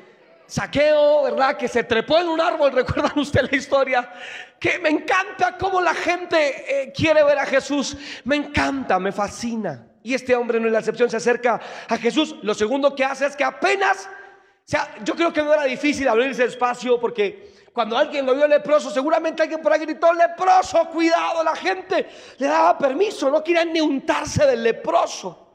Saqueo, 0.47 1.23
¿verdad? 1.23 1.57
Que 1.57 1.67
se 1.67 1.83
trepó 1.83 2.17
en 2.19 2.29
un 2.29 2.39
árbol, 2.39 2.71
¿recuerdan 2.73 3.19
usted 3.19 3.49
la 3.49 3.55
historia? 3.55 4.11
Que 4.59 4.79
me 4.79 4.89
encanta 4.89 5.57
cómo 5.57 5.81
la 5.81 5.93
gente 5.93 6.83
eh, 6.83 6.93
quiere 6.93 7.23
ver 7.23 7.37
a 7.37 7.45
Jesús. 7.45 7.97
Me 8.23 8.37
encanta, 8.37 8.97
me 8.97 9.11
fascina. 9.11 9.85
Y 10.01 10.13
este 10.13 10.35
hombre 10.35 10.59
no 10.59 10.67
es 10.67 10.71
la 10.71 10.79
excepción, 10.79 11.09
se 11.09 11.17
acerca 11.17 11.59
a 11.87 11.97
Jesús. 11.97 12.37
Lo 12.41 12.53
segundo 12.53 12.95
que 12.95 13.03
hace 13.03 13.25
es 13.25 13.35
que 13.35 13.43
apenas, 13.43 14.07
o 14.07 14.63
sea, 14.63 14.95
yo 15.03 15.15
creo 15.15 15.33
que 15.33 15.43
no 15.43 15.53
era 15.53 15.65
difícil 15.65 16.07
abrirse 16.07 16.45
espacio 16.45 16.97
porque 16.99 17.53
cuando 17.73 17.97
alguien 17.97 18.25
lo 18.25 18.33
vio 18.33 18.47
leproso, 18.47 18.89
seguramente 18.89 19.43
alguien 19.43 19.61
por 19.61 19.73
ahí 19.73 19.81
gritó, 19.81 20.13
leproso, 20.13 20.89
cuidado, 20.89 21.43
la 21.43 21.55
gente 21.55 22.07
le 22.37 22.47
daba 22.47 22.77
permiso, 22.77 23.29
no 23.29 23.43
querían 23.43 23.71
ni 23.73 23.81
untarse 23.81 24.47
del 24.47 24.63
leproso. 24.63 25.47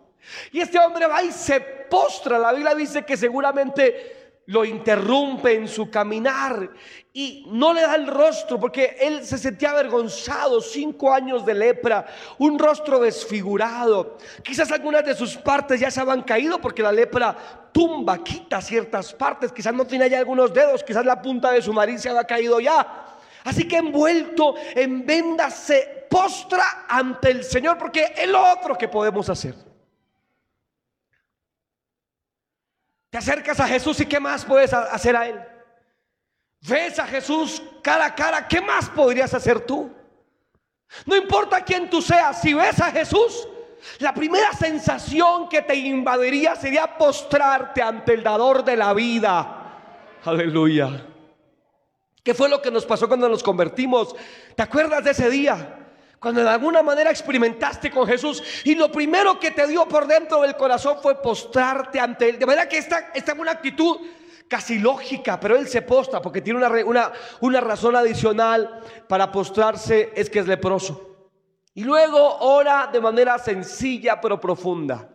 Y 0.52 0.60
este 0.60 0.78
hombre 0.78 1.06
va 1.06 1.22
y 1.22 1.32
se 1.32 1.60
postra, 1.60 2.38
la 2.38 2.52
Biblia 2.52 2.74
dice 2.74 3.04
que 3.04 3.16
seguramente 3.16 4.21
lo 4.46 4.64
interrumpe 4.64 5.54
en 5.54 5.68
su 5.68 5.90
caminar 5.90 6.70
y 7.12 7.44
no 7.48 7.72
le 7.72 7.82
da 7.82 7.94
el 7.94 8.06
rostro 8.06 8.58
porque 8.58 8.96
él 9.00 9.24
se 9.24 9.38
sentía 9.38 9.70
avergonzado, 9.70 10.60
cinco 10.60 11.12
años 11.12 11.46
de 11.46 11.54
lepra, 11.54 12.06
un 12.38 12.58
rostro 12.58 12.98
desfigurado. 13.00 14.18
Quizás 14.42 14.70
algunas 14.72 15.04
de 15.04 15.14
sus 15.14 15.36
partes 15.36 15.80
ya 15.80 15.90
se 15.90 16.00
habían 16.00 16.22
caído 16.22 16.60
porque 16.60 16.82
la 16.82 16.92
lepra 16.92 17.70
tumba, 17.72 18.22
quita 18.22 18.60
ciertas 18.60 19.12
partes, 19.14 19.52
quizás 19.52 19.74
no 19.74 19.86
tiene 19.86 20.10
ya 20.10 20.18
algunos 20.18 20.52
dedos, 20.52 20.82
quizás 20.82 21.06
la 21.06 21.20
punta 21.20 21.52
de 21.52 21.62
su 21.62 21.72
nariz 21.72 22.00
se 22.00 22.08
había 22.08 22.24
caído 22.24 22.60
ya. 22.60 23.06
Así 23.44 23.66
que 23.66 23.76
envuelto 23.76 24.54
en 24.74 25.04
vendas 25.04 25.54
se 25.54 26.06
postra 26.08 26.84
ante 26.88 27.30
el 27.30 27.44
Señor 27.44 27.78
porque 27.78 28.12
es 28.16 28.28
lo 28.28 28.42
otro 28.52 28.76
que 28.76 28.88
podemos 28.88 29.28
hacer. 29.28 29.71
Te 33.12 33.18
acercas 33.18 33.60
a 33.60 33.68
Jesús 33.68 34.00
y 34.00 34.06
¿qué 34.06 34.18
más 34.18 34.42
puedes 34.42 34.72
hacer 34.72 35.14
a 35.14 35.28
Él? 35.28 35.38
Ves 36.62 36.98
a 36.98 37.06
Jesús 37.06 37.62
cara 37.82 38.06
a 38.06 38.14
cara, 38.14 38.48
¿qué 38.48 38.58
más 38.62 38.88
podrías 38.88 39.34
hacer 39.34 39.60
tú? 39.66 39.92
No 41.04 41.14
importa 41.14 41.60
quién 41.60 41.90
tú 41.90 42.00
seas, 42.00 42.40
si 42.40 42.54
ves 42.54 42.80
a 42.80 42.90
Jesús, 42.90 43.46
la 43.98 44.14
primera 44.14 44.54
sensación 44.54 45.46
que 45.50 45.60
te 45.60 45.74
invadiría 45.74 46.56
sería 46.56 46.96
postrarte 46.96 47.82
ante 47.82 48.14
el 48.14 48.22
dador 48.22 48.64
de 48.64 48.78
la 48.78 48.94
vida. 48.94 49.74
Aleluya. 50.24 51.04
¿Qué 52.22 52.32
fue 52.32 52.48
lo 52.48 52.62
que 52.62 52.70
nos 52.70 52.86
pasó 52.86 53.08
cuando 53.08 53.28
nos 53.28 53.42
convertimos? 53.42 54.16
¿Te 54.56 54.62
acuerdas 54.62 55.04
de 55.04 55.10
ese 55.10 55.28
día? 55.28 55.81
Cuando 56.22 56.40
de 56.40 56.50
alguna 56.50 56.84
manera 56.84 57.10
experimentaste 57.10 57.90
con 57.90 58.06
Jesús 58.06 58.40
y 58.62 58.76
lo 58.76 58.92
primero 58.92 59.40
que 59.40 59.50
te 59.50 59.66
dio 59.66 59.88
por 59.88 60.06
dentro 60.06 60.40
del 60.42 60.56
corazón 60.56 60.98
fue 61.02 61.20
postrarte 61.20 61.98
ante 61.98 62.28
Él. 62.28 62.38
De 62.38 62.46
manera 62.46 62.68
que 62.68 62.78
esta, 62.78 63.10
esta 63.12 63.32
es 63.32 63.38
una 63.40 63.50
actitud 63.50 63.96
casi 64.46 64.78
lógica, 64.78 65.40
pero 65.40 65.56
Él 65.56 65.66
se 65.66 65.82
postra 65.82 66.22
porque 66.22 66.40
tiene 66.40 66.64
una, 66.64 66.68
una, 66.84 67.12
una 67.40 67.60
razón 67.60 67.96
adicional 67.96 68.82
para 69.08 69.32
postrarse, 69.32 70.12
es 70.14 70.30
que 70.30 70.38
es 70.38 70.46
leproso. 70.46 71.26
Y 71.74 71.82
luego 71.82 72.36
ora 72.38 72.88
de 72.92 73.00
manera 73.00 73.36
sencilla 73.40 74.20
pero 74.20 74.38
profunda. 74.38 75.08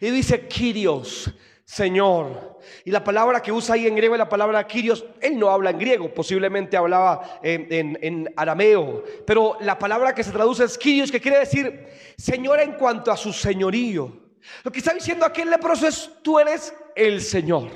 Y 0.00 0.10
dice, 0.10 0.46
Kyrios, 0.46 1.28
Señor. 1.66 2.60
Y 2.84 2.92
la 2.92 3.02
palabra 3.02 3.42
que 3.42 3.50
usa 3.50 3.74
ahí 3.74 3.88
en 3.88 3.96
griego 3.96 4.14
es 4.14 4.20
la 4.20 4.28
palabra 4.28 4.66
Kyrios. 4.68 5.04
Él 5.20 5.36
no 5.36 5.50
habla 5.50 5.70
en 5.70 5.78
griego, 5.80 6.14
posiblemente 6.14 6.76
hablaba 6.76 7.40
en, 7.42 8.32
arameo. 8.36 9.02
Pero 9.26 9.58
la 9.60 9.76
palabra 9.76 10.14
que 10.14 10.22
se 10.22 10.30
traduce 10.30 10.62
es 10.62 10.78
Kyrios, 10.78 11.10
que 11.10 11.20
quiere 11.20 11.40
decir 11.40 11.88
Señor 12.16 12.60
en 12.60 12.74
cuanto 12.74 13.10
a 13.10 13.16
su 13.16 13.32
señorío. 13.32 14.26
Lo 14.62 14.70
que 14.70 14.78
está 14.78 14.94
diciendo 14.94 15.26
aquel 15.26 15.50
leproso 15.50 15.88
es, 15.88 16.08
tú 16.22 16.38
eres 16.38 16.72
el 16.94 17.20
Señor. 17.20 17.68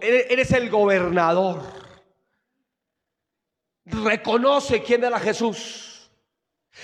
Eres 0.00 0.50
el 0.52 0.70
gobernador. 0.70 1.62
Reconoce 3.84 4.82
quién 4.82 5.04
era 5.04 5.20
Jesús. 5.20 5.89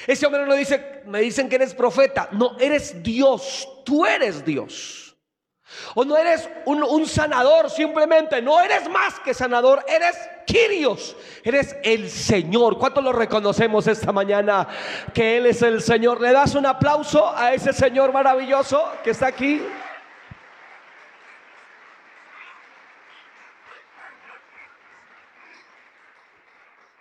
Ese 0.06 0.26
hombre 0.26 0.46
no 0.46 0.54
dice, 0.54 1.02
me 1.06 1.20
dicen 1.20 1.48
que 1.48 1.56
eres 1.56 1.74
profeta. 1.74 2.28
No, 2.32 2.56
eres 2.58 3.02
Dios. 3.02 3.68
Tú 3.84 4.04
eres 4.04 4.44
Dios. 4.44 5.16
O 5.94 6.04
no 6.04 6.16
eres 6.16 6.48
un, 6.64 7.06
sanador 7.06 7.70
simplemente. 7.70 8.40
No 8.40 8.60
eres 8.60 8.88
más 8.88 9.18
que 9.20 9.34
sanador. 9.34 9.84
Eres 9.88 10.16
Kyrios. 10.46 11.16
Eres 11.42 11.76
el 11.82 12.10
Señor. 12.10 12.78
¿Cuánto 12.78 13.00
lo 13.00 13.12
reconocemos 13.12 13.86
esta 13.86 14.12
mañana? 14.12 14.68
Que 15.12 15.38
Él 15.38 15.46
es 15.46 15.62
el 15.62 15.82
Señor. 15.82 16.20
¿Le 16.20 16.32
das 16.32 16.54
un 16.54 16.66
aplauso 16.66 17.34
a 17.36 17.52
ese 17.54 17.72
Señor 17.72 18.12
maravilloso 18.12 18.82
que 19.02 19.10
está 19.10 19.28
aquí? 19.28 19.62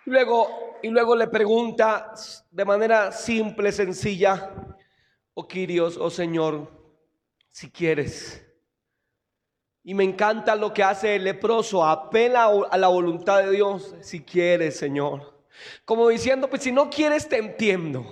Luego, 0.05 0.77
y 0.83 0.89
luego 0.89 1.15
le 1.15 1.27
pregunta 1.27 2.13
de 2.51 2.65
manera 2.65 3.11
simple, 3.11 3.71
sencilla, 3.71 4.53
oh 5.33 5.47
Quirios, 5.47 5.97
oh 5.97 6.09
Señor, 6.09 6.71
si 7.49 7.71
quieres. 7.71 8.45
Y 9.83 9.93
me 9.93 10.03
encanta 10.03 10.55
lo 10.55 10.73
que 10.73 10.83
hace 10.83 11.15
el 11.15 11.23
leproso, 11.23 11.85
apela 11.85 12.51
a 12.69 12.77
la 12.77 12.87
voluntad 12.87 13.43
de 13.43 13.51
Dios, 13.51 13.95
si 14.01 14.21
quieres, 14.21 14.77
Señor. 14.77 15.43
Como 15.85 16.09
diciendo, 16.09 16.49
pues 16.49 16.63
si 16.63 16.71
no 16.71 16.89
quieres, 16.89 17.27
te 17.27 17.37
entiendo. 17.37 18.03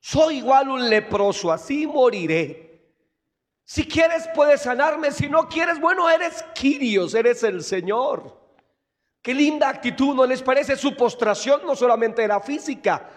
Soy 0.00 0.38
igual 0.38 0.68
un 0.68 0.90
leproso, 0.90 1.52
así 1.52 1.86
moriré. 1.86 2.92
Si 3.64 3.86
quieres, 3.86 4.28
puedes 4.34 4.62
sanarme. 4.62 5.12
Si 5.12 5.28
no 5.28 5.48
quieres, 5.48 5.80
bueno, 5.80 6.10
eres 6.10 6.44
Quirios, 6.54 7.14
eres 7.14 7.42
el 7.44 7.62
Señor. 7.62 8.41
Qué 9.22 9.32
linda 9.32 9.68
actitud, 9.68 10.16
¿no 10.16 10.26
les 10.26 10.42
parece? 10.42 10.76
Su 10.76 10.96
postración 10.96 11.60
no 11.64 11.76
solamente 11.76 12.24
era 12.24 12.40
física, 12.40 13.08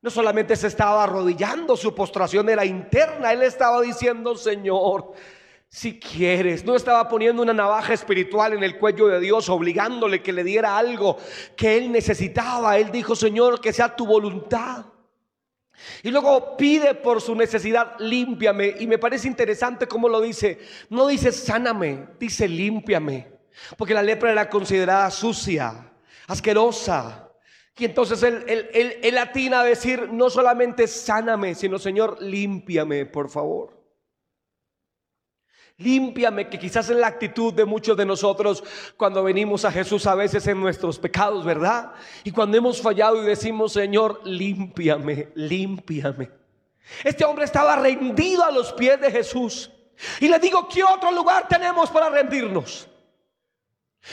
no 0.00 0.08
solamente 0.08 0.56
se 0.56 0.68
estaba 0.68 1.04
arrodillando, 1.04 1.76
su 1.76 1.94
postración 1.94 2.48
era 2.48 2.64
interna. 2.64 3.30
Él 3.30 3.42
estaba 3.42 3.82
diciendo, 3.82 4.34
Señor, 4.36 5.12
si 5.68 6.00
quieres, 6.00 6.64
no 6.64 6.74
estaba 6.74 7.06
poniendo 7.10 7.42
una 7.42 7.52
navaja 7.52 7.92
espiritual 7.92 8.54
en 8.54 8.62
el 8.64 8.78
cuello 8.78 9.08
de 9.08 9.20
Dios, 9.20 9.50
obligándole 9.50 10.22
que 10.22 10.32
le 10.32 10.44
diera 10.44 10.78
algo 10.78 11.18
que 11.54 11.76
él 11.76 11.92
necesitaba. 11.92 12.78
Él 12.78 12.90
dijo, 12.90 13.14
Señor, 13.14 13.60
que 13.60 13.74
sea 13.74 13.94
tu 13.94 14.06
voluntad. 14.06 14.86
Y 16.02 16.10
luego 16.10 16.56
pide 16.56 16.94
por 16.94 17.20
su 17.20 17.34
necesidad, 17.34 17.96
límpiame. 17.98 18.76
Y 18.80 18.86
me 18.86 18.98
parece 18.98 19.28
interesante 19.28 19.86
cómo 19.86 20.08
lo 20.08 20.22
dice. 20.22 20.58
No 20.88 21.06
dice 21.06 21.32
sáname, 21.32 22.08
dice 22.18 22.48
límpiame. 22.48 23.39
Porque 23.76 23.94
la 23.94 24.02
lepra 24.02 24.32
era 24.32 24.48
considerada 24.48 25.10
sucia, 25.10 25.92
asquerosa. 26.26 27.30
Y 27.76 27.86
entonces 27.86 28.22
él, 28.22 28.44
él, 28.46 28.98
él, 29.02 29.18
atina 29.18 29.60
a 29.60 29.64
decir, 29.64 30.10
no 30.12 30.28
solamente 30.28 30.86
sáname, 30.86 31.54
sino 31.54 31.78
Señor, 31.78 32.20
límpiame, 32.20 33.06
por 33.06 33.30
favor. 33.30 33.80
Límpiame, 35.78 36.50
que 36.50 36.58
quizás 36.58 36.90
es 36.90 36.96
la 36.96 37.06
actitud 37.06 37.54
de 37.54 37.64
muchos 37.64 37.96
de 37.96 38.04
nosotros 38.04 38.62
cuando 38.98 39.24
venimos 39.24 39.64
a 39.64 39.72
Jesús 39.72 40.06
a 40.06 40.14
veces 40.14 40.46
en 40.46 40.60
nuestros 40.60 40.98
pecados, 40.98 41.42
¿verdad? 41.42 41.92
Y 42.22 42.32
cuando 42.32 42.58
hemos 42.58 42.82
fallado 42.82 43.22
y 43.22 43.26
decimos, 43.26 43.72
Señor, 43.72 44.20
límpiame, 44.24 45.28
límpiame. 45.36 46.30
Este 47.02 47.24
hombre 47.24 47.46
estaba 47.46 47.76
rendido 47.76 48.44
a 48.44 48.50
los 48.50 48.74
pies 48.74 49.00
de 49.00 49.10
Jesús. 49.10 49.70
Y 50.20 50.28
le 50.28 50.38
digo, 50.38 50.68
¿qué 50.68 50.84
otro 50.84 51.10
lugar 51.12 51.48
tenemos 51.48 51.88
para 51.88 52.10
rendirnos? 52.10 52.89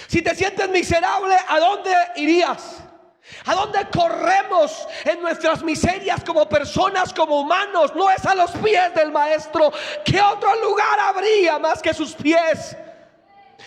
Si 0.08 0.22
te 0.22 0.36
sientes 0.36 0.70
miserable, 0.70 1.36
¿a 1.48 1.60
dónde 1.60 1.94
irías? 2.15 2.84
¿A 3.46 3.56
dónde 3.56 3.88
corremos 3.91 4.88
en 5.03 5.22
nuestras 5.22 5.63
miserias 5.63 6.24
como 6.24 6.48
personas, 6.48 7.13
como 7.13 7.41
humanos? 7.41 7.94
No 7.96 8.10
es 8.10 8.25
a 8.25 8.36
los 8.36 8.51
pies 8.51 8.94
del 8.96 9.12
maestro. 9.12 9.72
¿Qué 10.06 10.22
otro 10.22 10.50
lugar 10.62 11.00
habría 11.00 11.60
más 11.60 11.82
que 11.82 11.94
sus 11.94 12.13
pies? 12.13 12.77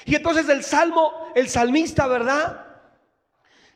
Y 0.05 0.15
entonces 0.15 0.49
el 0.49 0.65
salmo, 0.65 1.31
el 1.35 1.49
salmista, 1.49 2.07
¿verdad? 2.07 2.67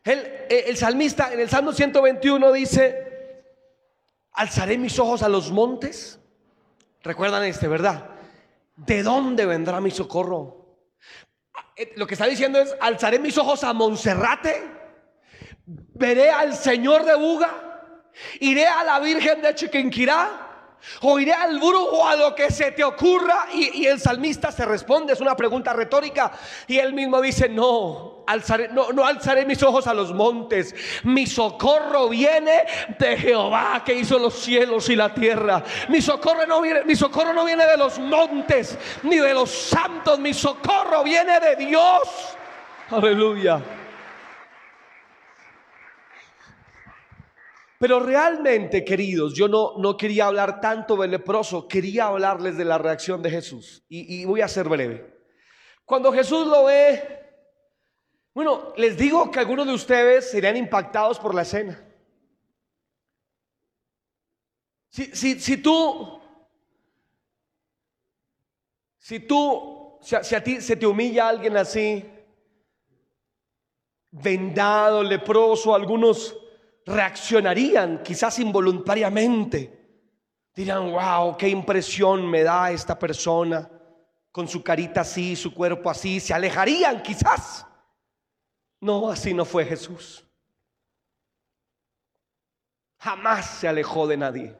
El, 0.03 0.47
el 0.49 0.77
salmista 0.77 1.33
en 1.33 1.41
el 1.41 1.49
Salmo 1.49 1.73
121 1.73 2.53
dice, 2.53 3.45
alzaré 4.33 4.77
mis 4.77 4.99
ojos 4.99 5.23
a 5.23 5.29
los 5.29 5.51
montes. 5.51 6.19
Recuerdan 7.03 7.45
este, 7.45 7.69
¿verdad? 7.69 8.11
¿De 8.77 9.03
dónde 9.03 9.47
vendrá 9.47 9.81
mi 9.81 9.91
socorro? 9.91 10.64
Eh, 11.77 11.93
lo 11.97 12.07
que 12.07 12.15
está 12.15 12.27
diciendo 12.27 12.61
es, 12.61 12.75
alzaré 12.81 13.19
mis 13.19 13.37
ojos 13.37 13.65
a 13.65 13.73
Monserrate, 13.73 14.63
veré 15.67 16.31
al 16.31 16.55
Señor 16.55 17.05
de 17.05 17.17
Buga, 17.17 18.11
iré 18.41 18.67
a 18.67 18.85
la 18.85 19.01
Virgen 19.01 19.43
de 19.43 19.55
Chiquinquirá, 19.55 20.44
O 21.03 21.17
al 21.17 21.59
brujo 21.59 22.07
a 22.07 22.17
lo 22.17 22.35
que 22.35 22.51
se 22.51 22.73
te 22.73 22.85
ocurra. 22.85 23.47
Y, 23.53 23.87
el 23.87 24.01
salmista 24.01 24.51
se 24.53 24.65
responde, 24.65 25.13
es 25.13 25.21
una 25.21 25.37
pregunta 25.37 25.73
retórica. 25.73 26.33
Y 26.67 26.79
él 26.79 26.93
mismo 26.93 27.21
dice, 27.21 27.49
no, 27.49 28.25
alzaré, 28.27 28.69
no, 28.69 28.93
no 28.93 29.05
alzaré 29.05 29.45
mis 29.45 29.63
ojos 29.63 29.87
a 29.87 29.95
los 29.95 30.13
montes. 30.13 30.75
Mi 31.05 31.27
socorro 31.27 32.09
viene 32.09 32.65
de 32.99 33.17
Jehová 33.17 33.83
que 33.85 33.95
hizo 33.95 34.19
los 34.19 34.35
cielos 34.35 34.89
y 34.89 34.97
la 34.97 35.13
tierra. 35.13 35.63
Mi 35.89 36.01
socorro 36.01 36.47
no 36.47 36.61
viene, 36.61 36.85
mi 36.85 36.97
socorro 36.97 37.33
no 37.33 37.45
viene 37.45 37.67
de 37.67 37.77
los 37.77 37.99
montes 37.99 38.79
ni 39.03 39.19
de 39.19 39.35
los 39.35 39.51
santos. 39.51 40.19
Mi 40.19 40.35
socorro 40.35 41.03
viene 41.05 41.41
de 41.41 41.57
Dios. 41.57 42.03
Aleluya. 42.91 43.61
Pero 47.79 48.01
realmente, 48.01 48.85
queridos, 48.85 49.35
yo 49.35 49.49
no, 49.49 49.75
no 49.79 49.97
quería 49.97 50.27
hablar 50.27 50.61
tanto 50.61 50.97
del 50.97 51.11
leproso, 51.11 51.67
quería 51.67 52.07
hablarles 52.07 52.57
de 52.57 52.65
la 52.65 52.79
reacción 52.79 53.21
de 53.21 53.31
Jesús. 53.31 53.85
Y, 53.89 54.25
voy 54.25 54.41
a 54.41 54.49
ser 54.49 54.69
breve. 54.69 55.13
Cuando 55.85 56.13
Jesús 56.13 56.47
lo 56.47 56.65
ve, 56.67 57.03
bueno, 58.33 58.73
les 58.77 58.97
digo 58.97 59.31
que 59.31 59.41
algunos 59.41 59.67
de 59.67 59.75
ustedes 59.75 60.31
serían 60.31 60.57
impactados 60.57 61.19
por 61.19 61.35
la 61.35 61.43
escena. 61.43 61.85
Si, 64.89 65.07
si, 65.07 65.41
si 65.41 65.57
tú, 65.57 66.21
si 68.99 69.21
tú, 69.21 69.99
si 70.01 70.15
a, 70.15 70.23
si 70.23 70.35
a 70.37 70.45
ti 70.45 70.61
se 70.61 70.77
te 70.77 70.87
humilla 70.87 71.29
alguien 71.29 71.57
así, 71.57 72.09
vendado, 74.13 75.03
leproso, 75.03 75.75
algunos 75.75 76.37
reaccionarían 76.87 78.03
quizás 78.03 78.39
involuntariamente. 78.39 79.81
Dirán, 80.55 80.93
wow, 80.93 81.37
qué 81.37 81.49
impresión 81.49 82.29
me 82.29 82.43
da 82.43 82.71
esta 82.71 82.99
persona 82.99 83.71
con 84.31 84.47
su 84.47 84.63
carita 84.63 85.01
así, 85.01 85.35
su 85.37 85.53
cuerpo 85.53 85.91
así. 85.91 86.21
Se 86.21 86.35
alejarían 86.35 87.03
quizás. 87.03 87.67
No, 88.81 89.11
así 89.11 89.33
no 89.35 89.45
fue 89.45 89.65
Jesús. 89.65 90.25
Jamás 92.99 93.47
se 93.59 93.69
alejó 93.69 94.07
de 94.07 94.17
nadie. 94.17 94.57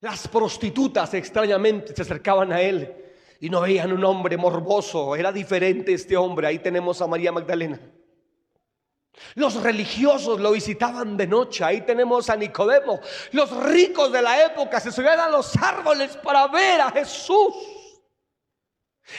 Las 0.00 0.26
prostitutas 0.28 1.14
extrañamente 1.14 1.94
se 1.94 2.02
acercaban 2.02 2.52
a 2.52 2.60
él 2.60 2.94
y 3.40 3.48
no 3.48 3.60
veían 3.60 3.92
un 3.92 4.04
hombre 4.04 4.36
morboso. 4.36 5.14
Era 5.14 5.32
diferente 5.32 5.94
este 5.94 6.16
hombre. 6.16 6.48
Ahí 6.48 6.58
tenemos 6.58 7.00
a 7.00 7.06
María 7.06 7.32
Magdalena. 7.32 7.80
Los 9.34 9.54
religiosos 9.62 10.40
lo 10.40 10.52
visitaban 10.52 11.16
de 11.16 11.26
noche. 11.26 11.64
Ahí 11.64 11.82
tenemos 11.82 12.28
a 12.30 12.36
Nicodemo. 12.36 13.00
Los 13.32 13.50
ricos 13.64 14.10
de 14.12 14.22
la 14.22 14.44
época 14.44 14.80
se 14.80 14.90
subían 14.90 15.20
a 15.20 15.28
los 15.28 15.56
árboles 15.56 16.16
para 16.16 16.46
ver 16.48 16.80
a 16.80 16.90
Jesús. 16.90 17.54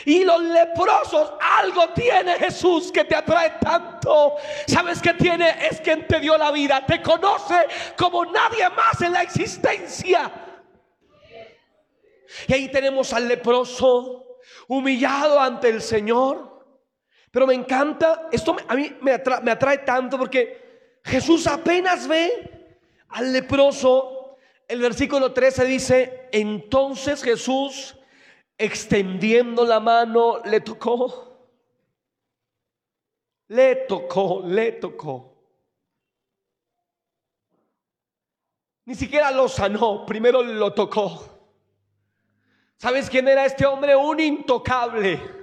Y 0.05 0.23
los 0.23 0.41
leprosos, 0.41 1.33
algo 1.39 1.89
tiene 1.89 2.35
Jesús 2.35 2.91
que 2.91 3.03
te 3.03 3.15
atrae 3.15 3.57
tanto. 3.61 4.35
¿Sabes 4.67 5.01
qué 5.01 5.13
tiene? 5.13 5.67
Es 5.69 5.81
quien 5.81 6.07
te 6.07 6.19
dio 6.19 6.37
la 6.37 6.51
vida. 6.51 6.85
Te 6.85 7.01
conoce 7.01 7.67
como 7.97 8.25
nadie 8.25 8.69
más 8.69 9.01
en 9.01 9.13
la 9.13 9.21
existencia. 9.21 10.31
Y 12.47 12.53
ahí 12.53 12.69
tenemos 12.69 13.13
al 13.13 13.27
leproso 13.27 14.37
humillado 14.67 15.39
ante 15.39 15.69
el 15.69 15.81
Señor. 15.81 16.52
Pero 17.33 17.47
me 17.47 17.55
encanta, 17.55 18.29
esto 18.31 18.55
a 18.67 18.75
mí 18.75 18.95
me 19.01 19.11
atrae, 19.11 19.79
tanto 19.79 20.19
porque 20.19 20.99
Jesús 21.03 21.47
apenas 21.47 22.07
ve 22.07 22.77
al 23.09 23.33
leproso. 23.33 24.37
El 24.67 24.79
versículo 24.79 25.33
13 25.33 25.65
dice, 25.65 26.29
entonces 26.31 27.23
Jesús, 27.23 27.97
extendiendo 28.55 29.65
la 29.65 29.79
mano, 29.79 30.43
le 30.45 30.61
tocó. 30.61 31.49
Le 33.47 33.77
tocó, 33.87 34.43
le 34.45 34.73
tocó. 34.73 35.33
Ni 38.85 38.93
siquiera 38.93 39.31
lo 39.31 39.47
sanó, 39.49 40.05
primero 40.05 40.43
lo 40.43 40.71
tocó. 40.71 41.25
¿Sabes 42.77 43.09
quién 43.09 43.27
era 43.27 43.43
este 43.43 43.65
hombre? 43.65 43.95
Un 43.95 44.19
intocable. 44.19 45.42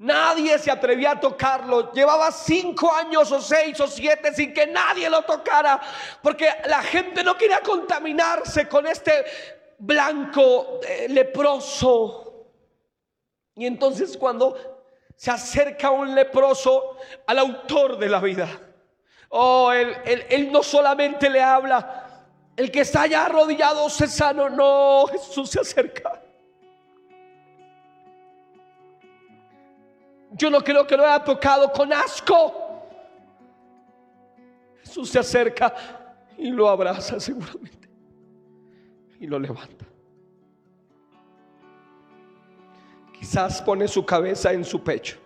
Nadie 0.00 0.58
se 0.58 0.70
atrevía 0.70 1.10
a 1.10 1.20
tocarlo. 1.20 1.92
Llevaba 1.92 2.32
cinco 2.32 2.90
años 2.90 3.30
o 3.32 3.40
seis 3.40 3.78
o 3.80 3.86
siete 3.86 4.32
sin 4.32 4.54
que 4.54 4.66
nadie 4.66 5.10
lo 5.10 5.20
tocara. 5.22 5.78
Porque 6.22 6.48
la 6.64 6.82
gente 6.82 7.22
no 7.22 7.36
quería 7.36 7.60
contaminarse 7.60 8.66
con 8.66 8.86
este 8.86 9.26
blanco 9.78 10.80
eh, 10.88 11.06
leproso. 11.10 12.46
Y 13.54 13.66
entonces 13.66 14.16
cuando 14.16 14.56
se 15.14 15.30
acerca 15.32 15.90
un 15.90 16.14
leproso 16.14 16.96
al 17.26 17.38
autor 17.38 17.98
de 17.98 18.08
la 18.08 18.20
vida. 18.20 18.48
Oh, 19.28 19.70
él, 19.70 19.94
él 20.30 20.50
no 20.50 20.62
solamente 20.62 21.28
le 21.28 21.42
habla. 21.42 22.24
El 22.56 22.70
que 22.70 22.80
está 22.80 23.02
allá 23.02 23.26
arrodillado 23.26 23.90
se 23.90 24.06
sano. 24.06 24.48
No, 24.48 25.06
Jesús 25.08 25.50
se 25.50 25.60
acerca. 25.60 26.22
Yo 30.40 30.48
no 30.48 30.62
creo 30.62 30.86
que 30.86 30.96
lo 30.96 31.04
haya 31.04 31.22
tocado 31.22 31.70
con 31.70 31.92
asco. 31.92 32.50
Jesús 34.78 35.10
se 35.10 35.18
acerca 35.18 35.74
y 36.38 36.50
lo 36.50 36.66
abraza 36.66 37.20
seguramente. 37.20 37.90
Y 39.18 39.26
lo 39.26 39.38
levanta. 39.38 39.84
Quizás 43.12 43.60
pone 43.60 43.86
su 43.86 44.02
cabeza 44.06 44.50
en 44.54 44.64
su 44.64 44.82
pecho. 44.82 45.18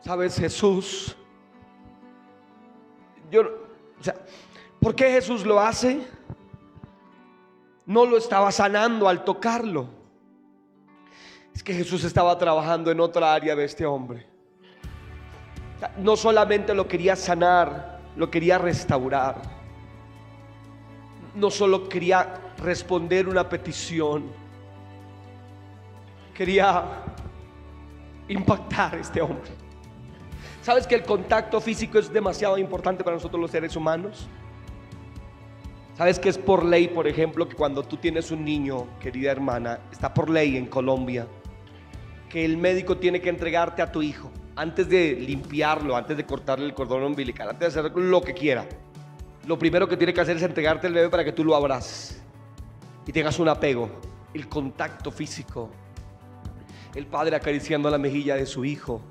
¿Sabes, 0.00 0.38
Jesús? 0.38 1.14
Yo, 3.30 3.42
o 4.00 4.02
sea, 4.02 4.16
¿por 4.80 4.94
qué 4.94 5.10
Jesús 5.10 5.44
lo 5.44 5.60
hace? 5.60 6.06
No 7.84 8.06
lo 8.06 8.16
estaba 8.16 8.50
sanando 8.50 9.06
al 9.06 9.24
tocarlo. 9.24 10.00
Es 11.54 11.62
que 11.62 11.74
Jesús 11.74 12.04
estaba 12.04 12.36
trabajando 12.38 12.90
en 12.90 13.00
otra 13.00 13.34
área 13.34 13.54
de 13.54 13.64
este 13.64 13.84
hombre. 13.84 14.26
No 15.98 16.16
solamente 16.16 16.74
lo 16.74 16.86
quería 16.86 17.16
sanar, 17.16 18.00
lo 18.16 18.30
quería 18.30 18.58
restaurar. 18.58 19.42
No 21.34 21.50
solo 21.50 21.88
quería 21.88 22.34
responder 22.58 23.28
una 23.28 23.48
petición, 23.48 24.30
quería 26.34 26.84
impactar 28.28 28.94
a 28.94 28.98
este 28.98 29.20
hombre. 29.20 29.50
¿Sabes 30.62 30.86
que 30.86 30.94
el 30.94 31.02
contacto 31.02 31.60
físico 31.60 31.98
es 31.98 32.12
demasiado 32.12 32.56
importante 32.58 33.02
para 33.02 33.16
nosotros 33.16 33.40
los 33.40 33.50
seres 33.50 33.74
humanos? 33.74 34.28
¿Sabes 35.96 36.18
que 36.18 36.28
es 36.28 36.38
por 36.38 36.64
ley, 36.64 36.88
por 36.88 37.06
ejemplo, 37.06 37.48
que 37.48 37.56
cuando 37.56 37.82
tú 37.82 37.96
tienes 37.96 38.30
un 38.30 38.44
niño, 38.44 38.86
querida 39.00 39.30
hermana, 39.30 39.80
está 39.90 40.12
por 40.14 40.30
ley 40.30 40.56
en 40.56 40.66
Colombia, 40.66 41.26
que 42.32 42.46
el 42.46 42.56
médico 42.56 42.96
tiene 42.96 43.20
que 43.20 43.28
entregarte 43.28 43.82
a 43.82 43.92
tu 43.92 44.00
hijo 44.00 44.30
antes 44.56 44.88
de 44.88 45.12
limpiarlo, 45.12 45.94
antes 45.94 46.16
de 46.16 46.24
cortarle 46.24 46.64
el 46.64 46.72
cordón 46.72 47.02
umbilical, 47.02 47.50
antes 47.50 47.74
de 47.74 47.80
hacer 47.80 47.92
lo 47.94 48.22
que 48.22 48.32
quiera. 48.32 48.66
Lo 49.46 49.58
primero 49.58 49.86
que 49.86 49.98
tiene 49.98 50.14
que 50.14 50.22
hacer 50.22 50.38
es 50.38 50.42
entregarte 50.42 50.86
al 50.86 50.94
bebé 50.94 51.10
para 51.10 51.26
que 51.26 51.32
tú 51.32 51.44
lo 51.44 51.54
abraces 51.54 52.22
y 53.06 53.12
tengas 53.12 53.38
un 53.38 53.50
apego, 53.50 53.90
el 54.32 54.48
contacto 54.48 55.10
físico. 55.10 55.68
El 56.94 57.06
padre 57.06 57.36
acariciando 57.36 57.90
la 57.90 57.98
mejilla 57.98 58.34
de 58.36 58.46
su 58.46 58.64
hijo, 58.64 59.02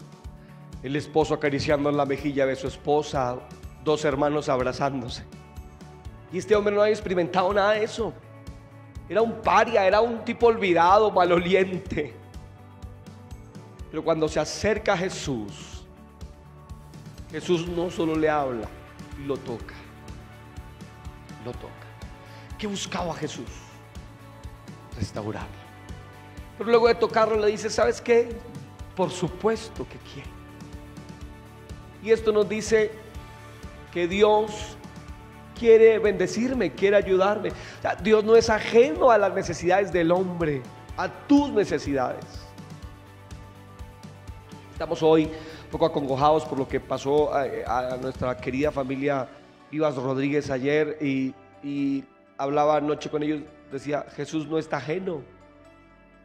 el 0.82 0.96
esposo 0.96 1.36
acariciando 1.36 1.92
la 1.92 2.08
mejilla 2.08 2.48
de 2.48 2.56
su 2.56 2.66
esposa, 2.66 3.38
dos 3.84 4.04
hermanos 4.04 4.50
abrazándose. 4.50 5.26
Y 6.34 6.40
este 6.40 6.56
hombre 6.56 6.74
no 6.74 6.82
había 6.82 6.94
experimentado 6.94 7.54
nada 7.54 7.74
de 7.74 7.84
eso. 7.84 8.14
Era 9.08 9.22
un 9.22 9.42
paria, 9.42 9.86
era 9.86 10.02
un 10.02 10.26
tipo 10.26 10.48
olvidado, 10.48 11.12
maloliente. 11.12 12.21
Pero 13.92 14.04
cuando 14.04 14.30
se 14.30 14.40
acerca 14.40 14.94
a 14.94 14.98
Jesús, 14.98 15.84
Jesús 17.30 17.68
no 17.68 17.92
solo 17.92 18.16
le 18.16 18.30
habla, 18.30 18.68
lo 19.26 19.36
toca. 19.38 19.76
Lo 21.44 21.52
toca. 21.52 21.88
¿Qué 22.58 22.68
buscaba 22.68 23.14
Jesús? 23.14 23.50
Restaurarlo. 24.98 25.62
Pero 26.58 26.70
luego 26.70 26.88
de 26.88 26.96
tocarlo 26.96 27.38
le 27.38 27.48
dice, 27.48 27.70
¿sabes 27.70 28.00
qué? 28.00 28.30
Por 28.96 29.12
supuesto 29.12 29.86
que 29.88 29.98
quiere. 29.98 30.30
Y 32.04 32.12
esto 32.12 32.32
nos 32.32 32.48
dice 32.48 32.92
que 33.92 34.08
Dios 34.08 34.78
quiere 35.58 36.00
bendecirme, 36.00 36.74
quiere 36.74 36.96
ayudarme. 36.96 37.52
Dios 38.02 38.24
no 38.24 38.36
es 38.36 38.50
ajeno 38.50 39.12
a 39.12 39.18
las 39.18 39.34
necesidades 39.34 39.92
del 39.92 40.12
hombre, 40.12 40.62
a 40.98 41.10
tus 41.28 41.50
necesidades. 41.50 42.41
Estamos 44.82 45.04
hoy 45.04 45.30
poco 45.70 45.86
acongojados 45.86 46.44
por 46.44 46.58
lo 46.58 46.68
que 46.68 46.80
pasó 46.80 47.32
a, 47.32 47.98
nuestra 48.02 48.36
querida 48.36 48.72
familia 48.72 49.30
Vivas 49.70 49.96
Rodríguez 49.96 50.50
ayer 50.50 50.98
y, 51.00 52.04
hablaba 52.36 52.78
anoche 52.78 53.08
con 53.08 53.22
ellos, 53.22 53.44
decía, 53.72 54.08
Jesús 54.16 54.48
no 54.48 54.58
está 54.58 54.78
ajeno. 54.78 55.22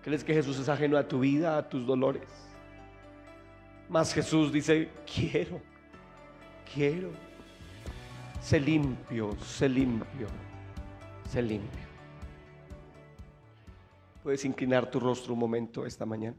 ¿Crees 0.02 0.24
que 0.24 0.32
Jesús 0.32 0.58
es 0.58 0.70
ajeno 0.70 0.96
a 0.96 1.06
tu 1.06 1.20
vida, 1.20 1.58
a 1.58 1.68
tus 1.68 1.86
dolores? 1.86 2.22
Más 3.90 4.14
Jesús 4.14 4.50
dice, 4.50 4.88
quiero, 5.04 5.60
quiero. 6.72 7.10
Sé 8.40 8.58
limpio, 8.58 9.36
sé 9.38 9.68
limpio, 9.68 10.28
sé 11.30 11.42
limpio. 11.42 11.86
Puedes 14.22 14.42
inclinar 14.46 14.90
tu 14.90 14.98
rostro 14.98 15.34
un 15.34 15.40
momento 15.40 15.84
esta 15.84 16.06
mañana. 16.06 16.38